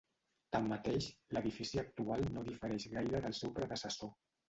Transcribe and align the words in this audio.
Tanmateix 0.55 1.09
l'edifici 1.37 1.83
actual 1.83 2.27
no 2.39 2.47
difereix 2.51 2.91
gaire 2.99 3.25
del 3.31 3.41
seu 3.45 3.59
predecessor. 3.63 4.15